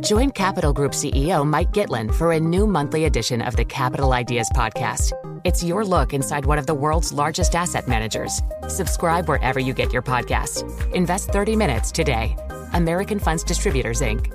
[0.00, 4.50] Join Capital Group CEO Mike Gitlin for a new monthly edition of the Capital Ideas
[4.54, 5.12] Podcast.
[5.44, 8.42] It's your look inside one of the world's largest asset managers.
[8.68, 10.62] Subscribe wherever you get your podcasts.
[10.92, 12.36] Invest 30 minutes today.
[12.74, 14.30] American Funds Distributors, Inc.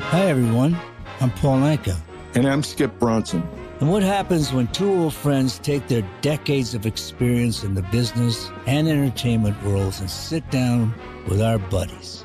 [0.00, 0.76] Hi, everyone.
[1.20, 1.96] I'm Paul Anka.
[2.34, 3.46] And I'm Skip Bronson.
[3.80, 8.50] And what happens when two old friends take their decades of experience in the business
[8.66, 10.94] and entertainment worlds and sit down
[11.28, 12.24] with our buddies?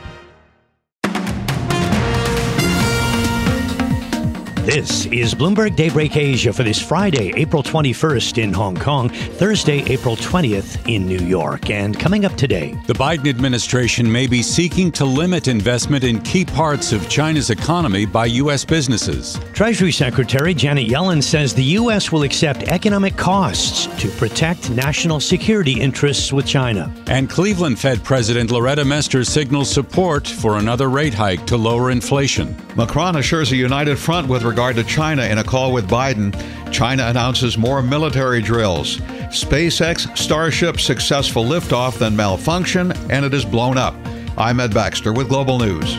[4.65, 10.15] This is Bloomberg Daybreak Asia for this Friday, April 21st in Hong Kong, Thursday, April
[10.15, 11.71] 20th in New York.
[11.71, 16.45] And coming up today, the Biden administration may be seeking to limit investment in key
[16.45, 18.63] parts of China's economy by U.S.
[18.63, 19.39] businesses.
[19.53, 22.11] Treasury Secretary Janet Yellen says the U.S.
[22.11, 26.93] will accept economic costs to protect national security interests with China.
[27.07, 32.55] And Cleveland Fed President Loretta Mester signals support for another rate hike to lower inflation.
[32.77, 36.33] Macron assures a united front with regard to China in a call with Biden.
[36.73, 38.97] China announces more military drills.
[39.29, 43.95] SpaceX Starship successful liftoff, then malfunction, and it is blown up.
[44.37, 45.95] I'm Ed Baxter with Global News.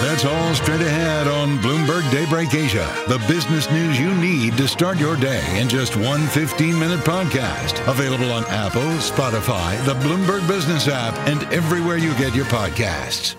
[0.00, 2.88] That's all straight ahead on Bloomberg Daybreak Asia.
[3.08, 7.84] The business news you need to start your day in just one 15 minute podcast.
[7.88, 13.34] Available on Apple, Spotify, the Bloomberg Business app, and everywhere you get your podcasts.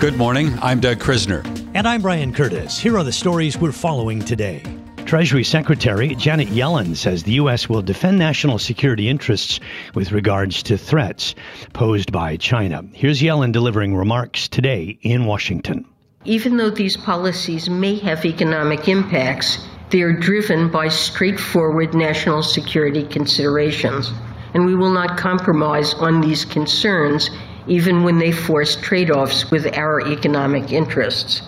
[0.00, 0.56] Good morning.
[0.62, 1.44] I'm Doug Krisner.
[1.74, 2.78] And I'm Brian Curtis.
[2.78, 4.62] Here are the stories we're following today.
[5.06, 7.68] Treasury Secretary Janet Yellen says the U.S.
[7.68, 9.58] will defend national security interests
[9.94, 11.34] with regards to threats
[11.72, 12.84] posed by China.
[12.92, 15.84] Here's Yellen delivering remarks today in Washington.
[16.24, 19.58] Even though these policies may have economic impacts,
[19.90, 24.12] they are driven by straightforward national security considerations.
[24.54, 27.30] And we will not compromise on these concerns
[27.68, 31.42] even when they force trade offs with our economic interests.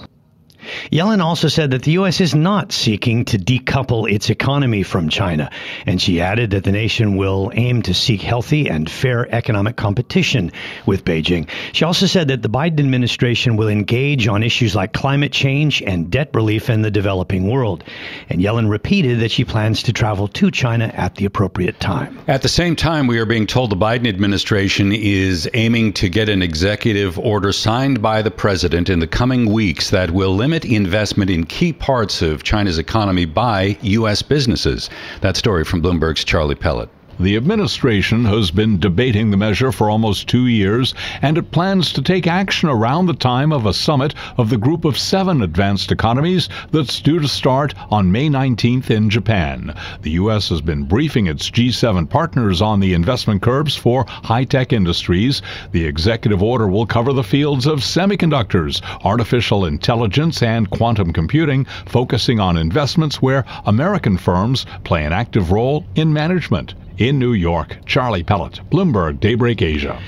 [0.91, 2.21] Yellen also said that the U.S.
[2.21, 5.51] is not seeking to decouple its economy from China,
[5.87, 10.53] and she added that the nation will aim to seek healthy and fair economic competition
[10.87, 11.49] with Beijing.
[11.73, 16.11] She also said that the Biden administration will engage on issues like climate change and
[16.11, 17.85] debt relief in the developing world.
[18.29, 22.19] And Yellen repeated that she plans to travel to China at the appropriate time.
[22.27, 26.29] At the same time, we are being told the Biden administration is aiming to get
[26.29, 31.31] an executive order signed by the president in the coming weeks that will limit investment
[31.31, 34.23] in key parts of China's economy by U.S.
[34.23, 34.91] businesses.
[35.21, 36.89] That story from Bloomberg's Charlie Pellet.
[37.21, 42.01] The administration has been debating the measure for almost two years, and it plans to
[42.01, 46.49] take action around the time of a summit of the Group of Seven Advanced Economies
[46.71, 49.75] that's due to start on May 19th in Japan.
[50.01, 50.49] The U.S.
[50.49, 55.43] has been briefing its G7 partners on the investment curbs for high tech industries.
[55.73, 62.41] The executive order will cover the fields of semiconductors, artificial intelligence, and quantum computing, focusing
[62.41, 66.73] on investments where American firms play an active role in management.
[67.01, 69.99] In New York, Charlie Pellet, Bloomberg Daybreak Asia.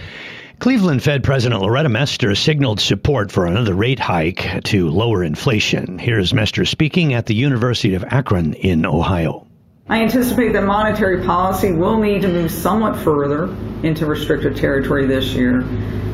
[0.58, 5.98] Cleveland Fed President Loretta Mester signaled support for another rate hike to lower inflation.
[5.98, 9.46] Here's Mester speaking at the University of Akron in Ohio.
[9.88, 13.44] I anticipate that monetary policy will need to move somewhat further
[13.82, 15.62] into restrictive territory this year,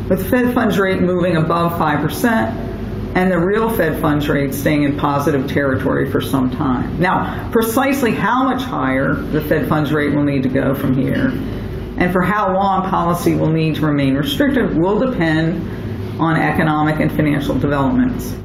[0.08, 2.77] with Fed funds rate moving above 5%
[3.18, 7.00] and the real Fed funds rate staying in positive territory for some time.
[7.00, 11.30] Now, precisely how much higher the Fed funds rate will need to go from here
[11.98, 17.10] and for how long policy will need to remain restrictive will depend on economic and
[17.10, 18.36] financial developments.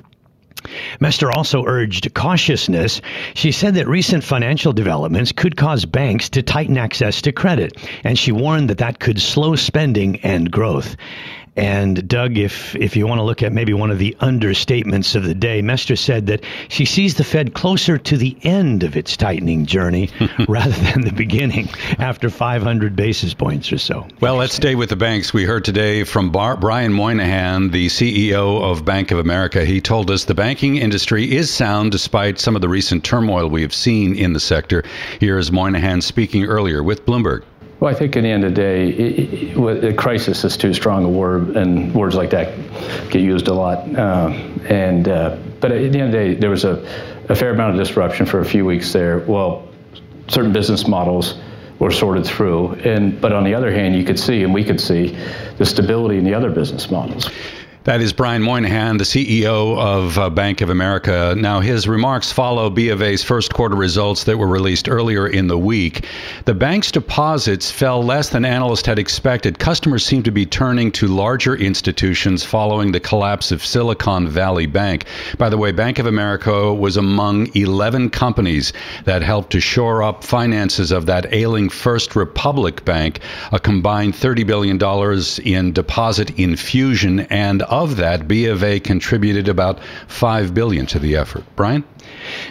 [1.00, 3.01] Mester also urged cautiousness.
[3.34, 8.18] She said that recent financial developments could cause banks to tighten access to credit, and
[8.18, 10.95] she warned that that could slow spending and growth.
[11.56, 15.24] And Doug, if if you want to look at maybe one of the understatements of
[15.24, 19.15] the day, Mester said that she sees the Fed closer to the end of its
[19.15, 20.10] tightening journey
[20.48, 21.69] rather than the beginning
[22.00, 24.07] after 500 basis points or so.
[24.19, 25.31] Well, let's stay with the banks.
[25.31, 29.63] We heard today from Bar- Brian Moynihan, the CEO of Bank of America.
[29.63, 33.63] He told us the banking industry is sound despite some of the recent turmoil we
[33.63, 34.83] have seen in the sector.
[35.19, 37.41] Here is Moynihan speaking earlier with Bloomberg.
[37.79, 40.75] Well, I think at the end of the day, it, it, a crisis is too
[40.75, 42.53] strong a word, and words like that
[43.09, 43.79] get used a lot.
[43.95, 44.29] Uh,
[44.69, 46.73] and uh, but at the end of the day, there was a,
[47.29, 49.17] a fair amount of disruption for a few weeks there.
[49.17, 49.67] Well,
[50.27, 51.33] certain business models
[51.79, 52.73] were sorted through.
[52.85, 55.17] And but on the other hand, you could see, and we could see,
[55.57, 57.27] the stability in the other business models.
[57.85, 61.35] That is Brian Moynihan, the CEO of uh, Bank of America.
[61.38, 65.47] Now, his remarks follow B of A's first quarter results that were released earlier in
[65.47, 66.06] the week.
[66.45, 69.59] The bank's deposits fell less than analysts had expected.
[69.59, 75.03] Customers seem to be turning to larger institutions following the collapse of Silicon Valley Bank.
[75.38, 78.71] By the way, Bank of America was among 11 companies
[79.03, 83.19] that helped to shore up finances of that ailing First Republic Bank,
[83.51, 84.79] a combined $30 billion
[85.44, 91.16] in deposit infusion and of that, B of A contributed about five billion to the
[91.16, 91.44] effort.
[91.56, 91.84] Brian.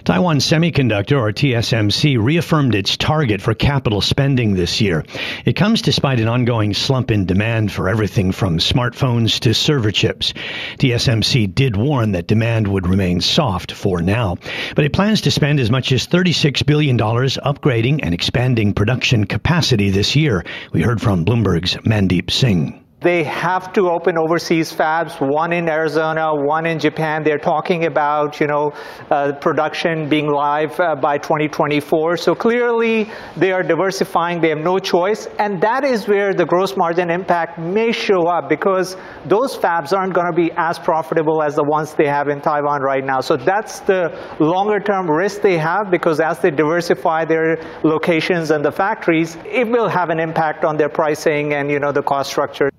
[0.05, 5.05] Taiwan Semiconductor, or TSMC, reaffirmed its target for capital spending this year.
[5.45, 10.33] It comes despite an ongoing slump in demand for everything from smartphones to server chips.
[10.79, 14.39] TSMC did warn that demand would remain soft for now,
[14.75, 19.91] but it plans to spend as much as $36 billion upgrading and expanding production capacity
[19.91, 20.45] this year.
[20.73, 22.82] We heard from Bloomberg's Mandeep Singh.
[23.03, 27.25] They have to open overseas fabs, one in Arizona, one in Japan.
[27.25, 28.73] They're talking about, you know,
[29.11, 32.17] uh, production being live uh, by 2024.
[32.17, 34.41] So clearly they are diversifying.
[34.41, 35.27] They have no choice.
[35.41, 38.97] And that is where the gross margin impact may show up because
[39.27, 42.83] those fabs aren't going to be as profitable as the ones they have in Taiwan
[42.83, 43.21] right now.
[43.21, 48.65] So that's the longer term risk they have because as they diversify their locations and
[48.65, 52.31] the factories, it will have an impact on their pricing and, you know, the cost
[52.31, 52.71] structure.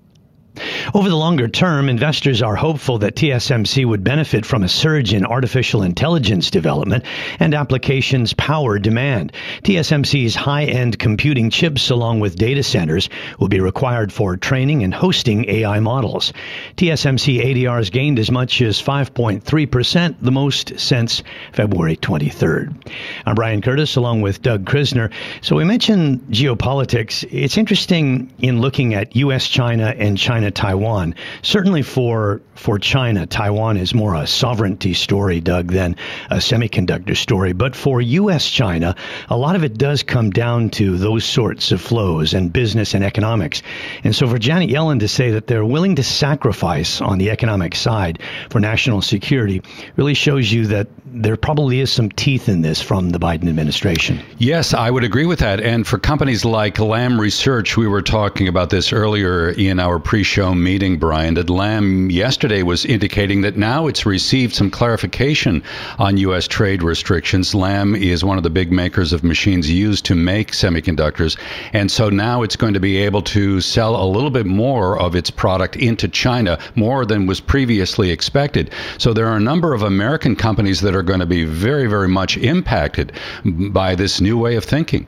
[0.94, 5.24] Over the longer term, investors are hopeful that TSMC would benefit from a surge in
[5.24, 7.04] artificial intelligence development
[7.40, 9.32] and applications power demand.
[9.64, 13.08] TSMC's high end computing chips, along with data centers,
[13.40, 16.32] will be required for training and hosting AI models.
[16.76, 21.22] TSMC ADRs gained as much as 5.3%, the most since
[21.52, 22.92] February 23rd.
[23.26, 25.12] I'm Brian Curtis, along with Doug Krisner.
[25.40, 27.26] So we mentioned geopolitics.
[27.32, 31.14] It's interesting in looking at U.S., China, and China Taiwan.
[31.42, 35.96] Certainly for for China, Taiwan is more a sovereignty story, Doug, than
[36.30, 37.52] a semiconductor story.
[37.52, 38.48] But for U.S.
[38.48, 38.94] China,
[39.28, 43.04] a lot of it does come down to those sorts of flows and business and
[43.04, 43.62] economics.
[44.04, 47.74] And so for Janet Yellen to say that they're willing to sacrifice on the economic
[47.74, 48.20] side
[48.50, 49.62] for national security
[49.96, 54.20] really shows you that there probably is some teeth in this from the Biden administration.
[54.38, 55.60] Yes, I would agree with that.
[55.60, 60.24] And for companies like Lam Research, we were talking about this earlier in our pre
[60.34, 65.62] show meeting, Brian, that Lam yesterday was indicating that now it's received some clarification
[65.96, 66.48] on U.S.
[66.48, 67.54] trade restrictions.
[67.54, 71.38] Lam is one of the big makers of machines used to make semiconductors.
[71.72, 75.14] And so now it's going to be able to sell a little bit more of
[75.14, 78.72] its product into China, more than was previously expected.
[78.98, 82.08] So there are a number of American companies that are going to be very, very
[82.08, 83.12] much impacted
[83.44, 85.06] by this new way of thinking.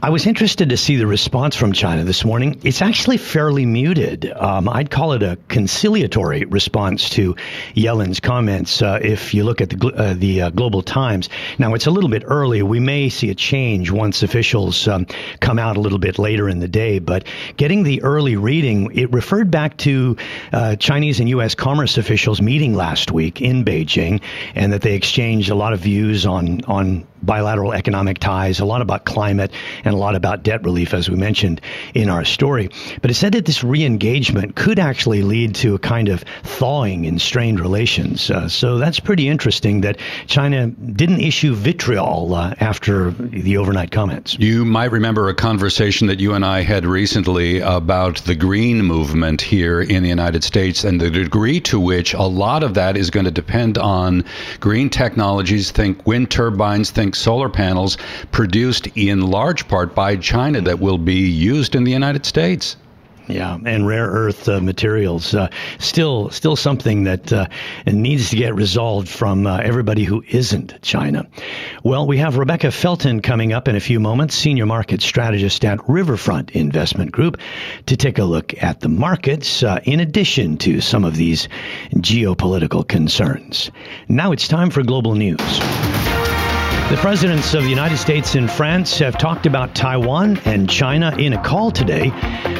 [0.00, 2.60] I was interested to see the response from China this morning.
[2.62, 4.30] It's actually fairly muted.
[4.30, 7.34] Um, I'd call it a conciliatory response to
[7.74, 8.80] Yellen's comments.
[8.80, 11.28] Uh, if you look at the uh, the uh, Global Times,
[11.58, 12.62] now it's a little bit early.
[12.62, 15.06] We may see a change once officials um,
[15.40, 17.00] come out a little bit later in the day.
[17.00, 17.24] But
[17.56, 20.16] getting the early reading, it referred back to
[20.52, 21.56] uh, Chinese and U.S.
[21.56, 24.20] commerce officials meeting last week in Beijing,
[24.54, 28.80] and that they exchanged a lot of views on on bilateral economic ties, a lot
[28.82, 29.52] about climate,
[29.88, 31.60] and a lot about debt relief, as we mentioned
[31.94, 32.68] in our story.
[33.00, 37.06] But it said that this re engagement could actually lead to a kind of thawing
[37.06, 38.30] in strained relations.
[38.30, 44.36] Uh, so that's pretty interesting that China didn't issue vitriol uh, after the overnight comments.
[44.38, 49.40] You might remember a conversation that you and I had recently about the green movement
[49.40, 53.08] here in the United States and the degree to which a lot of that is
[53.08, 54.24] going to depend on
[54.60, 55.70] green technologies.
[55.70, 57.96] Think wind turbines, think solar panels
[58.32, 62.76] produced in large part by China that will be used in the United States.
[63.28, 67.46] Yeah, and rare earth uh, materials uh, still still something that uh,
[67.86, 71.26] needs to get resolved from uh, everybody who isn't China.
[71.84, 75.86] Well, we have Rebecca Felton coming up in a few moments, senior market strategist at
[75.86, 77.36] Riverfront Investment Group,
[77.84, 81.50] to take a look at the markets uh, in addition to some of these
[81.96, 83.70] geopolitical concerns.
[84.08, 85.97] Now it's time for global news.
[86.88, 91.34] The presidents of the United States and France have talked about Taiwan and China in
[91.34, 92.08] a call today.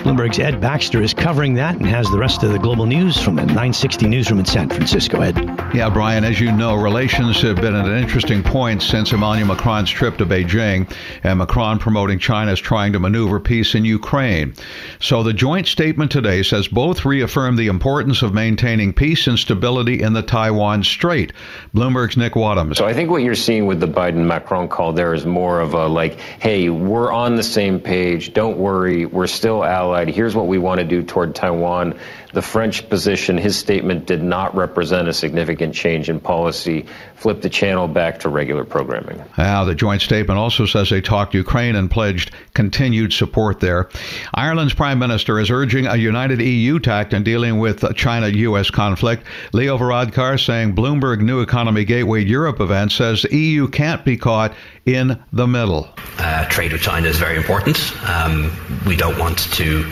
[0.05, 3.37] Bloomberg's Ed Baxter is covering that and has the rest of the global news from
[3.37, 5.23] the 960 newsroom in San Francisco.
[5.23, 5.39] Ed.
[5.75, 9.91] Yeah, Brian, as you know, relations have been at an interesting point since Emmanuel Macron's
[9.91, 10.91] trip to Beijing,
[11.25, 14.53] and Macron promoting China's trying to maneuver peace in Ukraine.
[15.01, 20.03] So the joint statement today says both reaffirm the importance of maintaining peace and stability
[20.03, 21.33] in the Taiwan Strait.
[21.75, 22.77] Bloomberg's Nick Wadhams.
[22.77, 25.61] So I think what you're seeing with the Biden Biden Macron call there is more
[25.61, 28.33] of a like, hey, we're on the same page.
[28.33, 29.07] Don't worry.
[29.07, 30.09] We're still allied.
[30.09, 31.99] Here's what we want to do toward Taiwan.
[32.33, 36.85] The French position, his statement did not represent a significant change in policy.
[37.17, 39.23] Flip the channel back to regular programming.
[39.39, 43.89] Now, the joint statement also says they talked Ukraine and pledged continued support there.
[44.35, 48.71] Ireland's prime minister is urging a united EU tact in dealing with China-U.S.
[48.71, 49.25] conflict.
[49.53, 54.53] Leo Varadkar saying Bloomberg New Economy Gateway Europe event says the EU can't be caught
[54.95, 55.89] in the middle.
[56.19, 57.79] Uh, trade with China is very important.
[58.09, 58.51] Um,
[58.87, 59.91] we don't want to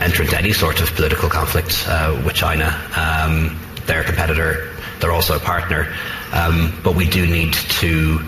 [0.00, 2.66] enter into any sort of political conflict uh, with China.
[2.96, 5.92] Um, they're a competitor, they're also a partner,
[6.32, 8.20] um, but we do need to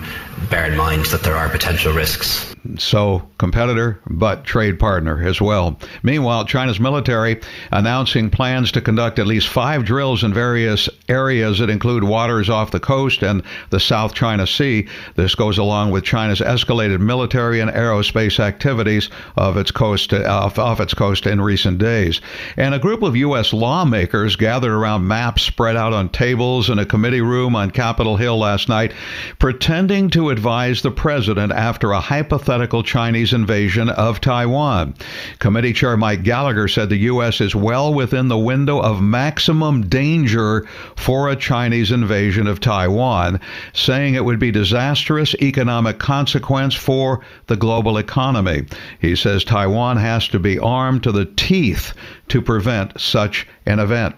[0.49, 5.79] bear in mind that there are potential risks so competitor but trade partner as well.
[6.03, 7.41] Meanwhile, China's military
[7.71, 12.71] announcing plans to conduct at least five drills in various areas that include waters off
[12.71, 13.41] the coast and
[13.71, 14.87] the South China Sea.
[15.15, 20.79] This goes along with China's escalated military and aerospace activities of its coast off, off
[20.79, 22.21] its coast in recent days.
[22.57, 23.53] And a group of U.S.
[23.53, 28.37] lawmakers gathered around maps spread out on tables in a committee room on Capitol Hill
[28.37, 28.93] last night,
[29.39, 34.93] pretending to advise the president after a hypothetical hypothetical Chinese invasion of Taiwan.
[35.39, 37.39] Committee Chair Mike Gallagher said the U.S.
[37.39, 40.67] is well within the window of maximum danger
[40.97, 43.39] for a Chinese invasion of Taiwan,
[43.71, 48.65] saying it would be disastrous economic consequence for the global economy.
[48.99, 51.93] He says Taiwan has to be armed to the teeth
[52.27, 54.15] to prevent such an event.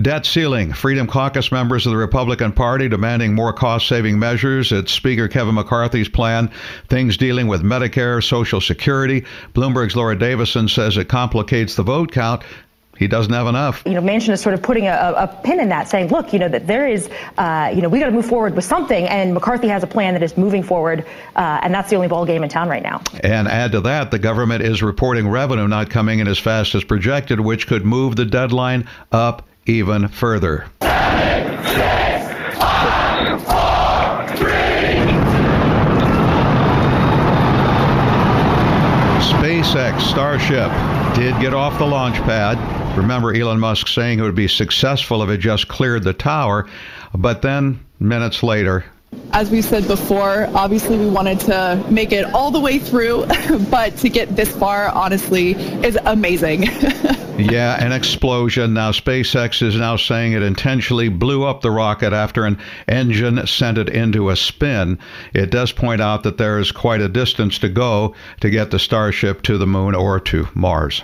[0.00, 0.72] Debt ceiling.
[0.72, 4.72] Freedom Caucus members of the Republican Party demanding more cost saving measures.
[4.72, 6.50] It's Speaker Kevin McCarthy's plan.
[6.88, 9.24] Things dealing with Medicare, Social Security.
[9.54, 12.42] Bloomberg's Laura Davison says it complicates the vote count
[13.02, 13.82] he doesn't have enough.
[13.84, 16.38] You know, Manchin is sort of putting a, a pin in that, saying, look, you
[16.38, 19.34] know, that there is, uh, you know, we got to move forward with something, and
[19.34, 21.04] McCarthy has a plan that is moving forward,
[21.34, 23.02] uh, and that's the only ball game in town right now.
[23.22, 26.84] And add to that, the government is reporting revenue not coming in as fast as
[26.84, 30.66] projected, which could move the deadline up even further.
[30.80, 34.22] Seven, six, five, four,
[39.42, 40.70] SpaceX Starship
[41.14, 42.58] did get off the launch pad.
[42.96, 46.66] Remember Elon Musk saying it would be successful if it just cleared the tower.
[47.14, 48.84] But then, minutes later,
[49.32, 53.26] as we said before, obviously we wanted to make it all the way through,
[53.70, 56.62] but to get this far, honestly, is amazing.
[57.38, 58.74] yeah, an explosion.
[58.74, 63.78] Now, SpaceX is now saying it intentionally blew up the rocket after an engine sent
[63.78, 64.98] it into a spin.
[65.32, 68.78] It does point out that there is quite a distance to go to get the
[68.78, 71.02] Starship to the moon or to Mars.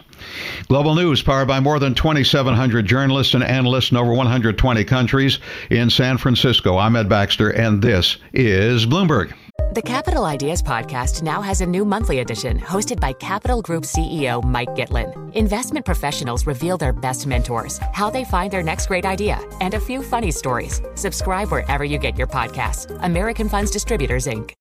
[0.69, 5.39] Global News, powered by more than 2,700 journalists and analysts in over 120 countries.
[5.71, 9.35] In San Francisco, I'm Ed Baxter, and this is Bloomberg.
[9.73, 14.43] The Capital Ideas Podcast now has a new monthly edition hosted by Capital Group CEO
[14.43, 15.35] Mike Gitlin.
[15.35, 19.81] Investment professionals reveal their best mentors, how they find their next great idea, and a
[19.81, 20.81] few funny stories.
[20.95, 22.99] Subscribe wherever you get your podcasts.
[23.03, 24.55] American Funds Distributors, Inc.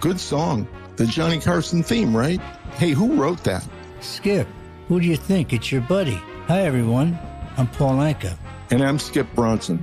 [0.00, 0.66] Good song.
[0.96, 2.40] The Johnny Carson theme, right?
[2.76, 3.66] Hey, who wrote that?
[4.00, 4.46] Skip.
[4.88, 5.54] Who do you think?
[5.54, 6.20] It's your buddy.
[6.46, 7.18] Hi, everyone.
[7.56, 8.36] I'm Paul Anka.
[8.70, 9.82] And I'm Skip Bronson.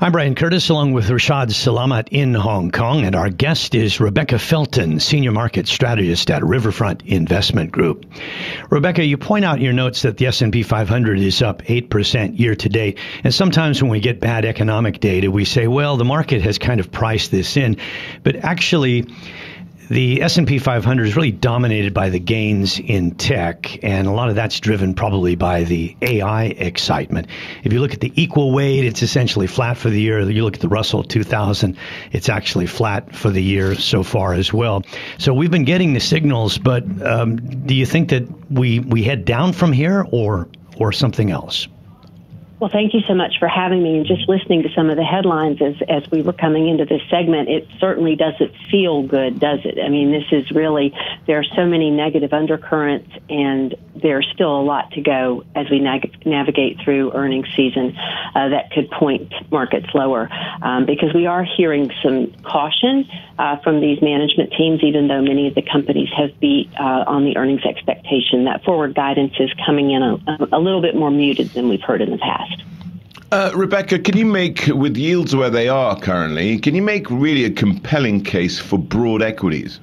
[0.00, 4.38] I'm Brian Curtis, along with Rashad Salamat in Hong Kong, and our guest is Rebecca
[4.38, 8.06] Felton, Senior Market Strategist at Riverfront Investment Group.
[8.70, 12.54] Rebecca, you point out in your notes that the S&P 500 is up 8% year
[12.54, 16.42] to date, and sometimes when we get bad economic data, we say, well, the market
[16.42, 17.76] has kind of priced this in,
[18.22, 19.04] but actually,
[19.88, 24.34] the S&P 500 is really dominated by the gains in tech, and a lot of
[24.34, 27.28] that's driven probably by the AI excitement.
[27.64, 30.20] If you look at the equal weight, it's essentially flat for the year.
[30.28, 31.76] You look at the Russell 2000,
[32.12, 34.84] it's actually flat for the year so far as well.
[35.16, 39.24] So we've been getting the signals, but um, do you think that we we head
[39.24, 41.66] down from here, or or something else?
[42.60, 43.98] Well, thank you so much for having me.
[43.98, 47.02] And just listening to some of the headlines as, as we were coming into this
[47.08, 49.78] segment, it certainly doesn't feel good, does it?
[49.80, 50.92] I mean, this is really,
[51.28, 55.78] there are so many negative undercurrents, and there's still a lot to go as we
[55.78, 57.96] nag- navigate through earnings season
[58.34, 60.28] uh, that could point markets lower.
[60.60, 65.46] Um, because we are hearing some caution uh, from these management teams, even though many
[65.46, 68.46] of the companies have beat uh, on the earnings expectation.
[68.46, 72.00] That forward guidance is coming in a, a little bit more muted than we've heard
[72.00, 72.47] in the past.
[73.30, 77.44] Uh, Rebecca, can you make, with yields where they are currently, can you make really
[77.44, 79.80] a compelling case for broad equities?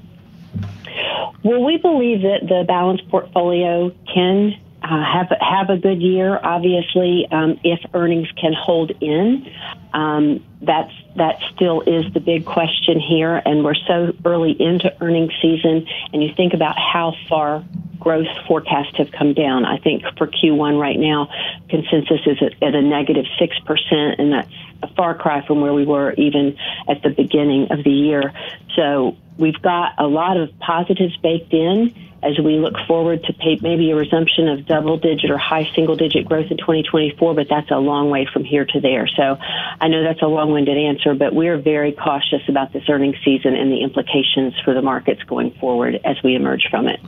[1.44, 6.39] Well, we believe that the balanced portfolio can uh, have have a good year.
[6.41, 9.51] Obviously, um, if earnings can hold in,
[9.94, 13.41] um, that's that still is the big question here.
[13.46, 17.63] And we're so early into earnings season, and you think about how far
[18.00, 19.65] growth forecasts have come down.
[19.65, 21.29] I think for Q1 right now,
[21.70, 24.51] consensus is at, at a negative 6%, and that's
[24.84, 26.55] a far cry from where we were even
[26.88, 28.32] at the beginning of the year.
[28.75, 33.60] So we've got a lot of positives baked in as we look forward to pay,
[33.62, 37.70] maybe a resumption of double digit or high single digit growth in 2024, but that's
[37.72, 39.08] a long way from here to there.
[39.08, 39.38] So
[39.79, 43.55] I know that's a long winded answer, but we're very cautious about this earnings season
[43.55, 47.00] and the implications for the markets going forward as we emerge from it.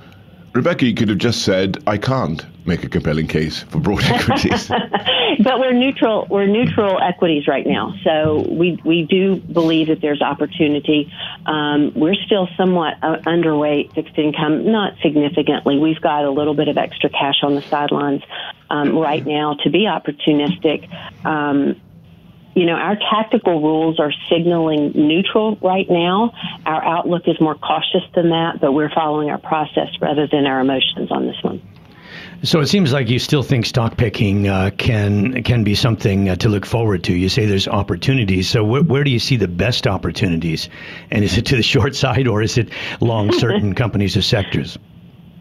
[0.58, 4.68] Rebecca, you could have just said, I can't make a compelling case for broad equities.
[4.68, 6.26] but we're neutral.
[6.32, 11.14] We're neutral equities right now, so we we do believe that there's opportunity.
[11.46, 15.78] Um, we're still somewhat uh, underweight fixed income, not significantly.
[15.78, 18.24] We've got a little bit of extra cash on the sidelines
[18.72, 20.90] um, right now to be opportunistic.
[21.24, 21.80] Um,
[22.58, 26.34] you know, our tactical rules are signaling neutral right now.
[26.66, 30.60] Our outlook is more cautious than that, but we're following our process rather than our
[30.60, 31.62] emotions on this one.
[32.42, 36.36] So it seems like you still think stock picking uh, can can be something uh,
[36.38, 37.14] to look forward to.
[37.14, 38.50] You say there's opportunities.
[38.50, 40.68] So wh- where do you see the best opportunities?
[41.12, 44.80] And is it to the short side or is it long certain companies or sectors?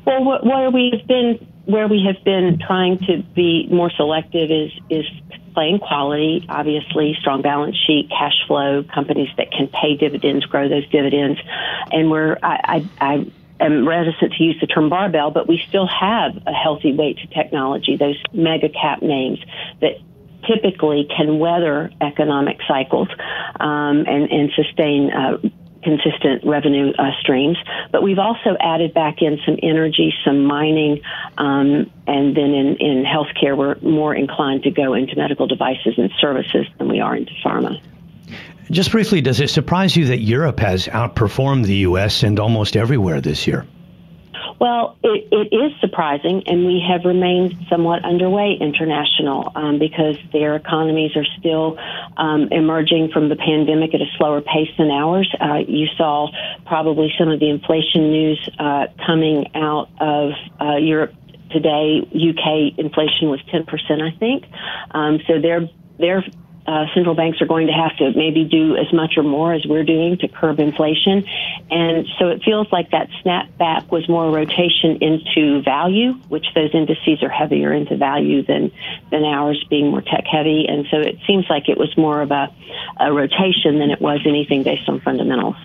[0.04, 4.70] Well, where we have been where we have been trying to be more selective is
[4.88, 5.04] is
[5.56, 10.86] playing quality, obviously, strong balance sheet, cash flow, companies that can pay dividends, grow those
[10.90, 11.40] dividends.
[11.90, 15.86] And we're, I, I, I am reticent to use the term barbell, but we still
[15.86, 19.38] have a healthy weight to technology, those mega cap names
[19.80, 19.92] that
[20.46, 23.08] typically can weather economic cycles
[23.58, 25.38] um, and, and sustain uh,
[25.86, 27.56] consistent revenue uh, streams.
[27.92, 31.00] But we've also added back in some energy, some mining,
[31.38, 36.10] um, and then in, in healthcare, we're more inclined to go into medical devices and
[36.20, 37.80] services than we are into pharma.
[38.68, 42.24] Just briefly, does it surprise you that Europe has outperformed the U.S.
[42.24, 43.64] and almost everywhere this year?
[44.58, 50.56] Well, it, it is surprising, and we have remained somewhat underweight international um, because their
[50.56, 51.78] economies are still
[52.16, 55.32] um, emerging from the pandemic at a slower pace than ours.
[55.38, 56.28] Uh, you saw
[56.64, 61.12] probably some of the inflation news uh, coming out of uh, Europe
[61.50, 62.00] today.
[62.00, 63.66] UK inflation was 10%,
[64.00, 64.44] I think.
[64.92, 66.24] Um, so they're they're
[66.66, 69.64] uh, central banks are going to have to maybe do as much or more as
[69.66, 71.24] we're doing to curb inflation.
[71.70, 77.22] And so it feels like that snapback was more rotation into value, which those indices
[77.22, 78.72] are heavier into value than,
[79.10, 80.66] than ours being more tech heavy.
[80.68, 82.52] And so it seems like it was more of a,
[82.98, 85.56] a rotation than it was anything based on fundamentals.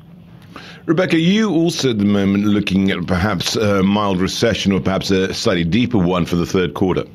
[0.86, 5.34] Rebecca, you also at the moment looking at perhaps a mild recession or perhaps a
[5.34, 7.06] slightly deeper one for the third quarter.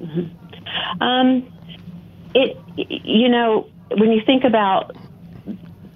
[0.00, 1.02] Mm-hmm.
[1.02, 1.52] Um,
[2.34, 4.96] it, you know, when you think about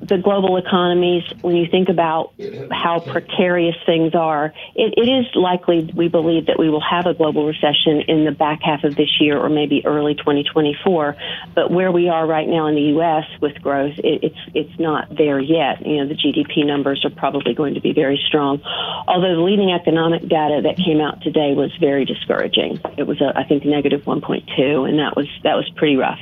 [0.08, 2.32] the global economies, when you think about
[2.70, 7.14] how precarious things are, it, it is likely, we believe, that we will have a
[7.14, 11.16] global recession in the back half of this year or maybe early 2024.
[11.54, 13.24] But where we are right now in the U.S.
[13.40, 15.84] with growth, it, it's it's not there yet.
[15.84, 18.60] You know, the GDP numbers are probably going to be very strong.
[18.62, 22.80] Although the leading economic data that came out today was very discouraging.
[22.96, 26.20] It was, a, I think, negative 1.2, and that was that was pretty rough.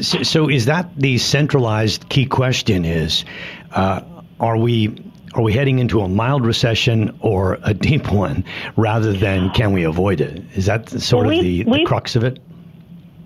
[0.00, 2.84] So, so is that the centralized key question?
[2.84, 3.24] Is
[3.72, 4.02] uh,
[4.38, 8.44] are we are we heading into a mild recession or a deep one,
[8.76, 10.42] rather than can we avoid it?
[10.54, 12.40] Is that sort well, of the, the crux of it?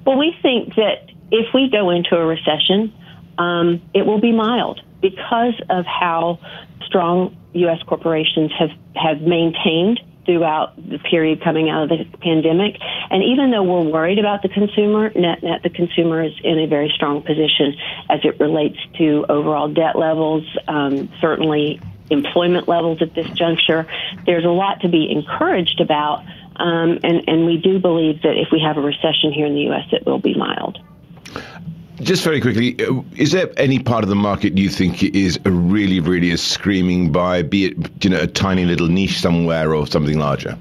[0.07, 2.93] Well, we think that if we go into a recession,
[3.39, 6.39] um, it will be mild because of how
[6.85, 7.79] strong U.S.
[7.87, 12.77] corporations have, have maintained throughout the period coming out of the pandemic.
[13.11, 16.67] And even though we're worried about the consumer, net net the consumer is in a
[16.67, 17.75] very strong position
[18.09, 23.87] as it relates to overall debt levels, um, certainly employment levels at this juncture.
[24.27, 26.25] There's a lot to be encouraged about.
[26.57, 29.63] Um, and, and we do believe that if we have a recession here in the
[29.63, 30.79] U.S., it will be mild.
[32.01, 35.51] Just very quickly, uh, is there any part of the market you think is a
[35.51, 39.87] really, really a screaming buy, be it you know a tiny little niche somewhere or
[39.87, 40.59] something larger?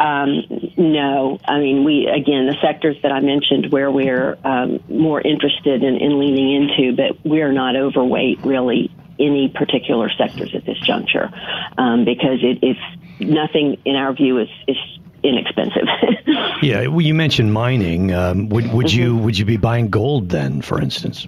[0.00, 0.42] Um,
[0.76, 5.84] no, I mean we again the sectors that I mentioned where we're um, more interested
[5.84, 8.90] in, in leaning into, but we're not overweight really
[9.20, 11.30] any particular sectors at this juncture
[11.78, 14.76] um, because it, it's nothing in our view is, is
[15.24, 15.88] inexpensive.
[16.62, 18.12] yeah, well, you mentioned mining.
[18.12, 19.00] Um, would would mm-hmm.
[19.00, 21.26] you would you be buying gold then, for instance?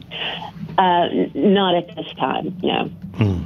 [0.79, 2.85] Uh, not at this time, no.
[3.17, 3.45] Hmm.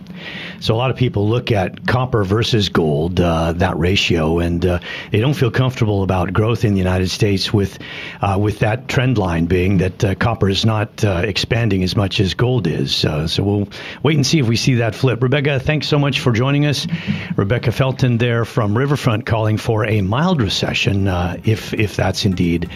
[0.58, 4.80] So a lot of people look at copper versus gold, uh, that ratio, and uh,
[5.12, 7.78] they don't feel comfortable about growth in the United States with
[8.20, 12.34] uh, with that trend line being that uh, copper is not expanding as much as
[12.34, 12.92] gold is.
[12.92, 13.68] So we'll
[14.02, 15.22] wait and see if we see that flip.
[15.22, 16.88] Rebecca, thanks so much for joining us.
[17.36, 21.06] Rebecca Felton there from Riverfront calling for a mild recession,
[21.44, 22.68] if if that's indeed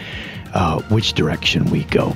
[0.89, 2.15] which direction we go.